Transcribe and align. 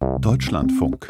Deutschlandfunk. 0.00 1.08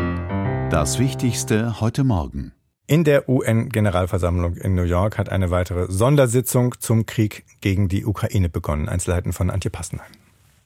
Das 0.71 0.99
Wichtigste 0.99 1.81
heute 1.81 2.05
Morgen. 2.05 2.53
In 2.87 3.05
der 3.05 3.29
UN-Generalversammlung 3.29 4.57
in 4.57 4.75
New 4.75 4.85
York 4.85 5.19
hat 5.19 5.29
eine 5.29 5.51
weitere 5.51 5.93
Sondersitzung 5.93 6.75
zum 6.79 7.05
Krieg 7.05 7.45
gegen 7.61 7.89
die 7.89 8.07
Ukraine 8.07 8.49
begonnen. 8.49 8.89
Einzelheiten 8.89 9.35
von 9.35 9.51
Antje 9.51 9.71
Passenheim. 9.71 10.11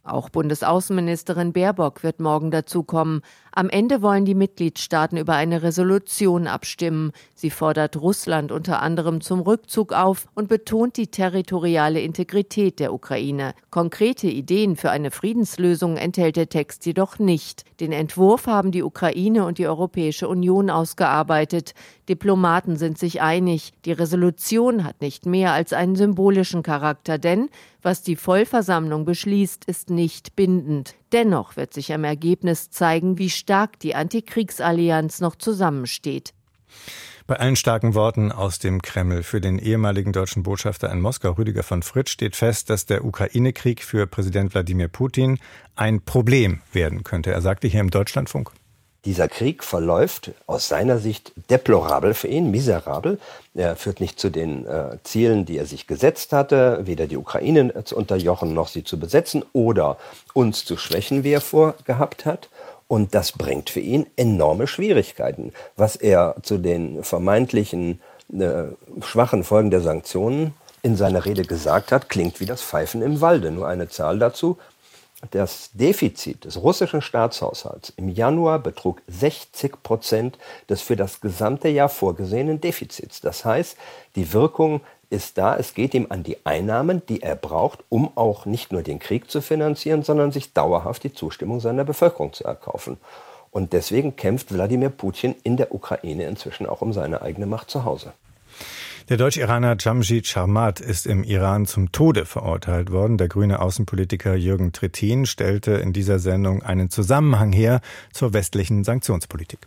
Auch 0.04 0.29
Bundesaußenministerin 0.29 1.53
Baerbock 1.53 2.04
wird 2.04 2.21
morgen 2.21 2.53
dazukommen. 2.53 3.22
Am 3.54 3.68
Ende 3.68 4.00
wollen 4.00 4.24
die 4.24 4.34
Mitgliedstaaten 4.34 5.18
über 5.18 5.35
eine 5.35 5.62
Resolution 5.62 6.46
abstimmen. 6.46 7.12
Sie 7.35 7.50
fordert 7.50 8.00
Russland 8.00 8.50
unter 8.50 8.80
anderem 8.80 9.21
zum 9.21 9.40
Rückzug 9.40 9.92
auf 9.92 10.26
und 10.35 10.48
betont 10.48 10.96
die 10.96 11.08
territoriale 11.08 12.00
Integrität 12.00 12.80
der 12.80 12.94
Ukraine. 12.94 13.53
Konkrete 13.68 14.26
Ideen 14.28 14.76
für 14.76 14.90
eine 14.90 15.10
Friedenslösung 15.10 15.99
enthält 15.99 16.36
der 16.36 16.48
Text 16.48 16.86
jedoch 16.86 17.18
nicht. 17.18 17.64
Den 17.78 17.92
Entwurf 17.92 18.46
haben 18.46 18.73
die 18.73 18.82
Ukraine 18.82 19.45
und 19.45 19.59
die 19.59 19.66
Europäische 19.66 20.28
Union 20.28 20.70
ausgearbeitet. 20.70 21.74
Diplomaten 22.08 22.77
sind 22.77 22.96
sich 22.96 23.20
einig, 23.20 23.74
die 23.84 23.92
Resolution 23.92 24.82
hat 24.82 25.02
nicht 25.02 25.27
mehr 25.27 25.52
als 25.52 25.74
einen 25.74 25.94
symbolischen 25.94 26.62
Charakter, 26.62 27.19
denn 27.19 27.50
was 27.82 28.02
die 28.02 28.16
Vollversammlung 28.16 29.05
beschließt, 29.05 29.66
ist 29.66 29.91
nicht 29.91 30.36
bindend. 30.36 30.94
Dennoch 31.12 31.56
wird 31.56 31.74
sich 31.74 31.92
am 31.92 32.04
Ergebnis 32.04 32.70
zeigen, 32.70 33.18
wie 33.18 33.30
stark 33.30 33.78
die 33.78 33.94
Antikriegsallianz 33.94 35.20
noch 35.20 35.36
zusammensteht. 35.36 36.32
Bei 37.26 37.36
allen 37.36 37.56
starken 37.56 37.94
Worten 37.94 38.32
aus 38.32 38.58
dem 38.58 38.82
Kreml 38.82 39.22
für 39.22 39.40
den 39.40 39.58
ehemaligen 39.58 40.12
deutschen 40.12 40.42
Botschafter 40.42 40.90
in 40.90 41.00
Moskau, 41.00 41.32
Rüdiger 41.32 41.62
von 41.62 41.82
Fritsch, 41.82 42.12
steht 42.12 42.34
fest, 42.34 42.68
dass 42.68 42.86
der 42.86 43.04
Ukraine-Krieg 43.04 43.82
für 43.82 44.06
Präsident 44.06 44.54
Wladimir 44.54 44.88
Putin 44.88 45.38
ein 45.76 46.00
Problem 46.02 46.62
werden 46.72 47.04
könnte. 47.04 47.30
Er 47.30 47.40
sagte 47.40 47.68
hier 47.68 47.80
im 47.80 47.90
Deutschlandfunk. 47.90 48.50
Dieser 49.05 49.27
Krieg 49.27 49.65
verläuft 49.65 50.30
aus 50.47 50.69
seiner 50.69 50.98
Sicht 50.98 51.33
deplorabel 51.51 52.14
für 52.14 52.28
ihn, 52.28 52.53
miserabel. 52.53 53.19
Er 53.55 53.75
führt 53.75 54.00
nicht 54.00 54.20
zu 54.20 54.31
den 54.31 54.64
äh, 54.64 54.98
Zielen, 55.03 55.44
die 55.44 55.59
er 55.59 55.67
sich 55.67 55.89
gesetzt 55.89 56.33
hatte, 56.33 56.81
weder 56.84 57.09
die 57.09 57.17
Ukraine 57.17 57.83
zu 57.83 57.97
unterjochen 57.97 58.55
noch 58.55 58.69
sie 58.69 58.84
zu 58.84 59.00
besetzen 59.00 59.44
oder 59.53 59.98
uns 60.34 60.64
zu 60.64 60.77
schwächen, 60.77 61.25
wie 61.25 61.33
er 61.33 61.41
vorgehabt 61.41 62.27
hat. 62.27 62.48
Und 62.86 63.14
das 63.14 63.33
bringt 63.33 63.70
für 63.70 63.81
ihn 63.81 64.06
enorme 64.17 64.69
Schwierigkeiten. 64.69 65.53
Was 65.77 65.97
er 65.97 66.37
zu 66.42 66.59
den 66.59 67.03
vermeintlichen 67.03 68.00
äh, 68.33 68.64
schwachen 69.00 69.42
Folgen 69.42 69.70
der 69.70 69.81
Sanktionen 69.81 70.55
in 70.83 70.97
seiner 70.97 71.25
Rede 71.25 71.42
gesagt 71.42 71.91
hat, 71.91 72.09
klingt 72.09 72.39
wie 72.39 72.47
das 72.47 72.62
Pfeifen 72.62 73.03
im 73.03 73.20
Walde. 73.20 73.50
Nur 73.50 73.66
eine 73.66 73.89
Zahl 73.89 74.19
dazu 74.19 74.59
das 75.31 75.70
Defizit 75.73 76.45
des 76.45 76.61
russischen 76.61 77.01
Staatshaushalts 77.01 77.92
im 77.97 78.09
Januar 78.09 78.59
betrug 78.59 79.03
60 79.06 79.83
Prozent 79.83 80.39
des 80.69 80.83
für 80.83 80.97
das 80.97 81.20
gesamte 81.20 81.69
Jahr 81.69 81.89
vorgesehenen 81.89 82.61
Defizits. 82.61 83.20
Das 83.20 83.45
heißt, 83.45 83.77
die 84.17 84.33
Wirkung 84.33 84.81
ist 85.11 85.39
da, 85.39 85.56
es 85.56 85.75
geht 85.75 85.95
ihm 85.95 86.06
an 86.09 86.23
die 86.23 86.39
Einnahmen, 86.45 87.03
die 87.06 87.23
er 87.23 87.37
braucht, 87.37 87.84
um 87.89 88.17
auch 88.17 88.47
nicht 88.47 88.73
nur 88.73 88.83
den 88.83 88.98
Krieg 88.98 89.31
zu 89.31 89.41
finanzieren, 89.43 90.03
sondern 90.03 90.33
sich 90.33 90.53
dauerhaft 90.55 91.05
die 91.05 91.12
Zustimmung 91.12 91.61
seiner 91.61 91.84
Bevölkerung 91.84 92.33
zu 92.33 92.45
erkaufen. 92.45 92.98
Und 93.50 93.75
deswegen 93.75 94.17
kämpft 94.17 94.53
Wladimir 94.53 94.89
Putin 94.89 95.34
in 95.43 95.59
der 95.59 95.75
Ukraine 95.75 96.25
inzwischen 96.25 96.67
auch 96.67 96.81
um 96.81 96.95
seine 96.95 97.20
eigene 97.20 97.45
Macht 97.47 97.70
zu 97.70 97.84
Hause. 97.84 98.15
Der 99.08 99.17
Deutsch-Iraner 99.17 99.77
Jamshid 99.81 100.28
Sharmat 100.28 100.78
ist 100.78 101.06
im 101.06 101.25
Iran 101.25 101.67
zum 101.67 101.91
Tode 101.91 102.25
verurteilt 102.25 102.92
worden. 102.92 103.19
Der 103.19 103.27
grüne 103.27 103.61
Außenpolitiker 103.61 104.36
Jürgen 104.36 104.70
Trittin 104.72 105.27
stellte 105.27 105.72
in 105.72 105.92
dieser 105.92 106.20
Sendung 106.20 106.62
einen 106.62 106.89
Zusammenhang 106.89 107.53
her 107.53 107.81
zur 108.12 108.33
westlichen 108.33 108.84
Sanktionspolitik. 108.84 109.67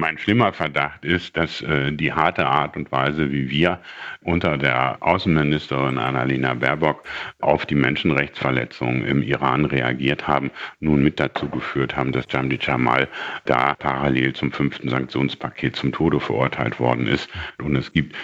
Mein 0.00 0.16
schlimmer 0.16 0.52
Verdacht 0.52 1.04
ist, 1.04 1.36
dass 1.36 1.60
äh, 1.60 1.90
die 1.90 2.12
harte 2.12 2.46
Art 2.46 2.76
und 2.76 2.92
Weise, 2.92 3.32
wie 3.32 3.50
wir 3.50 3.80
unter 4.22 4.56
der 4.56 4.98
Außenministerin 5.00 5.98
Annalena 5.98 6.54
Baerbock 6.54 7.02
auf 7.40 7.66
die 7.66 7.74
Menschenrechtsverletzungen 7.74 9.04
im 9.04 9.22
Iran 9.24 9.64
reagiert 9.64 10.28
haben, 10.28 10.52
nun 10.78 11.02
mit 11.02 11.18
dazu 11.18 11.48
geführt 11.48 11.96
haben, 11.96 12.12
dass 12.12 12.26
Jamdi 12.30 12.60
Jamal 12.62 13.08
da 13.44 13.74
parallel 13.74 14.34
zum 14.34 14.52
fünften 14.52 14.88
Sanktionspaket 14.88 15.74
zum 15.74 15.90
Tode 15.90 16.20
verurteilt 16.20 16.78
worden 16.78 17.08
ist. 17.08 17.28
Und 17.60 17.74
es 17.74 17.92
gibt 17.92 18.14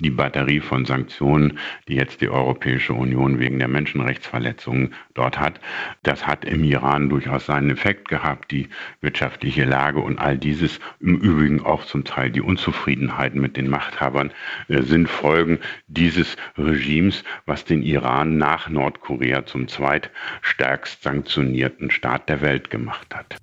die 0.00 0.10
Batterie 0.10 0.60
von 0.60 0.84
Sanktionen, 0.84 1.58
die 1.88 1.94
jetzt 1.94 2.20
die 2.20 2.28
Europäische 2.28 2.92
Union 2.92 3.38
wegen 3.38 3.58
der 3.58 3.68
Menschenrechtsverletzungen 3.68 4.92
dort 5.14 5.40
hat. 5.40 5.60
Das 6.02 6.26
hat 6.26 6.44
im 6.44 6.62
Iran 6.62 7.08
durchaus 7.08 7.46
seinen 7.46 7.70
Effekt 7.70 8.08
gehabt, 8.08 8.50
die 8.50 8.68
wirtschaftliche 9.00 9.64
Lage 9.64 10.00
und 10.00 10.18
all 10.18 10.36
dieses 10.36 10.78
im 11.00 11.21
Übrigen 11.22 11.64
auch 11.64 11.86
zum 11.86 12.04
Teil 12.04 12.30
die 12.30 12.40
Unzufriedenheiten 12.40 13.40
mit 13.40 13.56
den 13.56 13.68
Machthabern 13.68 14.32
äh, 14.68 14.82
sind 14.82 15.08
Folgen 15.08 15.60
dieses 15.86 16.36
Regimes, 16.58 17.22
was 17.46 17.64
den 17.64 17.82
Iran 17.82 18.36
nach 18.38 18.68
Nordkorea 18.68 19.46
zum 19.46 19.68
zweitstärkst 19.68 21.02
sanktionierten 21.02 21.90
Staat 21.90 22.28
der 22.28 22.40
Welt 22.40 22.70
gemacht 22.70 23.14
hat. 23.14 23.36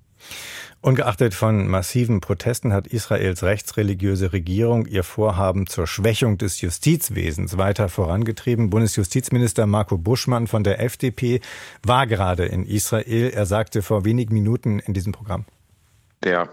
Ungeachtet 0.82 1.34
von 1.34 1.68
massiven 1.68 2.20
Protesten 2.20 2.72
hat 2.72 2.86
Israels 2.86 3.42
rechtsreligiöse 3.42 4.32
Regierung 4.32 4.86
ihr 4.86 5.02
Vorhaben 5.02 5.66
zur 5.66 5.86
Schwächung 5.86 6.38
des 6.38 6.62
Justizwesens 6.62 7.58
weiter 7.58 7.90
vorangetrieben. 7.90 8.70
Bundesjustizminister 8.70 9.66
Marco 9.66 9.98
Buschmann 9.98 10.46
von 10.46 10.64
der 10.64 10.80
FDP 10.82 11.40
war 11.82 12.06
gerade 12.06 12.46
in 12.46 12.64
Israel. 12.64 13.30
Er 13.30 13.44
sagte 13.44 13.82
vor 13.82 14.06
wenigen 14.06 14.32
Minuten 14.32 14.78
in 14.78 14.94
diesem 14.94 15.12
Programm. 15.12 15.44
Der 16.24 16.48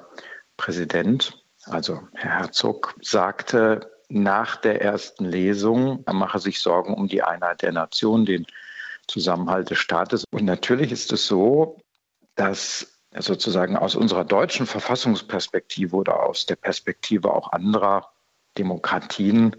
Präsident, 0.57 1.43
also 1.65 2.07
Herr 2.13 2.39
Herzog, 2.39 2.95
sagte 3.01 3.91
nach 4.09 4.55
der 4.57 4.81
ersten 4.81 5.25
Lesung, 5.25 6.03
er 6.05 6.13
mache 6.13 6.39
sich 6.39 6.61
Sorgen 6.61 6.93
um 6.93 7.07
die 7.07 7.23
Einheit 7.23 7.61
der 7.61 7.71
Nation, 7.71 8.25
den 8.25 8.45
Zusammenhalt 9.07 9.69
des 9.69 9.79
Staates. 9.79 10.25
Und 10.31 10.45
natürlich 10.45 10.91
ist 10.91 11.11
es 11.13 11.27
so, 11.27 11.77
dass 12.35 12.99
sozusagen 13.17 13.77
aus 13.77 13.95
unserer 13.95 14.25
deutschen 14.25 14.65
Verfassungsperspektive 14.65 15.95
oder 15.95 16.23
aus 16.23 16.45
der 16.45 16.55
Perspektive 16.55 17.33
auch 17.33 17.51
anderer 17.51 18.11
Demokratien 18.57 19.55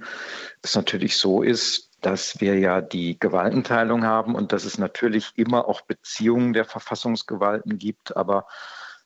es 0.63 0.75
natürlich 0.75 1.17
so 1.17 1.43
ist, 1.43 1.91
dass 2.01 2.41
wir 2.41 2.59
ja 2.59 2.81
die 2.81 3.19
Gewaltenteilung 3.19 4.05
haben 4.05 4.35
und 4.35 4.53
dass 4.53 4.65
es 4.65 4.79
natürlich 4.79 5.33
immer 5.37 5.67
auch 5.67 5.81
Beziehungen 5.83 6.53
der 6.53 6.65
Verfassungsgewalten 6.65 7.79
gibt, 7.79 8.17
aber 8.17 8.47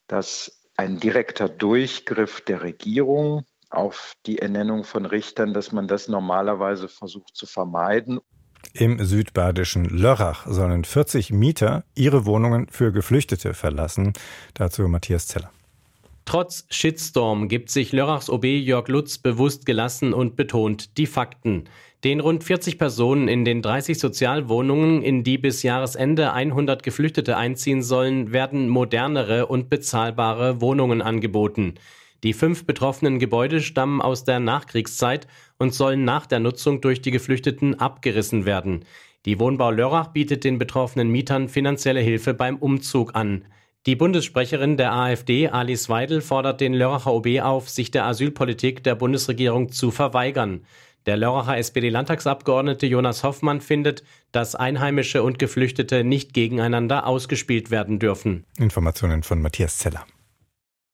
dass 0.07 0.62
ein 0.77 0.99
direkter 0.99 1.49
Durchgriff 1.49 2.41
der 2.41 2.63
Regierung 2.63 3.45
auf 3.71 4.15
die 4.27 4.39
Ernennung 4.39 4.85
von 4.85 5.07
Richtern, 5.07 5.55
dass 5.55 5.73
man 5.73 5.89
das 5.89 6.09
normalerweise 6.09 6.89
versucht 6.89 7.35
zu 7.35 7.47
vermeiden. 7.47 8.21
Im 8.75 9.05
südbadischen 9.05 9.85
Lörrach 9.85 10.47
sollen 10.47 10.85
40 10.85 11.31
Mieter 11.33 11.85
ihre 11.95 12.27
Wohnungen 12.27 12.69
für 12.69 12.93
Geflüchtete 12.93 13.55
verlassen. 13.55 14.13
Dazu 14.55 14.89
Matthias 14.89 15.27
Zeller. 15.27 15.51
Trotz 16.25 16.67
Shitstorm 16.71 17.49
gibt 17.49 17.71
sich 17.71 17.93
Lörrachs 17.93 18.31
OB 18.31 18.45
Jörg 18.45 18.89
Lutz 18.89 19.19
bewusst 19.19 19.67
gelassen 19.67 20.13
und 20.15 20.37
betont 20.37 20.97
die 20.97 21.07
Fakten. 21.07 21.65
Den 22.05 22.21
rund 22.21 22.45
40 22.45 22.79
Personen 22.79 23.29
in 23.29 23.45
den 23.45 23.63
30 23.63 23.99
Sozialwohnungen, 23.99 25.03
in 25.03 25.25
die 25.25 25.39
bis 25.39 25.63
Jahresende 25.63 26.33
100 26.33 26.83
Geflüchtete 26.83 27.37
einziehen 27.37 27.83
sollen, 27.83 28.33
werden 28.33 28.69
modernere 28.69 29.47
und 29.47 29.69
bezahlbare 29.69 30.61
Wohnungen 30.61 31.03
angeboten. 31.03 31.75
Die 32.25 32.33
fünf 32.33 32.67
betroffenen 32.67 33.19
Gebäude 33.19 33.61
stammen 33.61 34.01
aus 34.01 34.25
der 34.25 34.39
Nachkriegszeit 34.39 35.27
und 35.59 35.75
sollen 35.75 36.05
nach 36.05 36.27
der 36.27 36.39
Nutzung 36.39 36.81
durch 36.81 37.03
die 37.03 37.11
Geflüchteten 37.11 37.81
abgerissen 37.81 38.45
werden. 38.45 38.85
Die 39.25 39.39
Wohnbau 39.39 39.71
Lörrach 39.71 40.09
bietet 40.09 40.45
den 40.45 40.59
betroffenen 40.59 41.11
Mietern 41.11 41.49
finanzielle 41.49 42.01
Hilfe 42.01 42.35
beim 42.35 42.57
Umzug 42.57 43.15
an. 43.15 43.45
Die 43.85 43.97
Bundessprecherin 43.97 44.77
der 44.77 44.93
AfD, 44.93 45.49
Alice 45.49 45.89
Weidel, 45.89 46.21
fordert 46.21 46.61
den 46.61 46.73
Lörracher 46.73 47.13
OB 47.13 47.41
auf, 47.41 47.69
sich 47.69 47.91
der 47.91 48.05
Asylpolitik 48.07 48.85
der 48.85 48.95
Bundesregierung 48.95 49.73
zu 49.73 49.91
verweigern. 49.91 50.65
Der 51.07 51.17
Lörracher 51.17 51.59
SPD-Landtagsabgeordnete 51.59 52.87
Jonas 52.87 53.25
Hoffmann 53.25 53.61
findet, 53.61 54.05
dass 54.31 54.55
Einheimische 54.55 55.25
und 55.25 55.41
Geflüchtete 55.41 56.05
nicht 56.05 56.33
gegeneinander 56.33 57.09
ausgespielt 57.09 57.73
werden 57.73 57.99
dürfen. 57.99 58.45
Informationen 58.57 59.25
von 59.25 59.43
Matthias 59.43 59.79
Zeller. 59.79 60.07